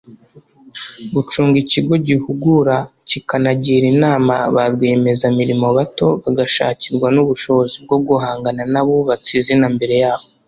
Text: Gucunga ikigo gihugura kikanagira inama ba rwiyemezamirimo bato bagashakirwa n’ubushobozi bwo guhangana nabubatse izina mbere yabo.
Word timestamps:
Gucunga 1.15 1.55
ikigo 1.63 1.93
gihugura 2.07 2.75
kikanagira 3.09 3.85
inama 3.93 4.33
ba 4.53 4.63
rwiyemezamirimo 4.71 5.67
bato 5.77 6.07
bagashakirwa 6.23 7.07
n’ubushobozi 7.15 7.75
bwo 7.85 7.97
guhangana 8.07 8.61
nabubatse 8.73 9.31
izina 9.41 9.65
mbere 9.75 9.95
yabo. 10.03 10.25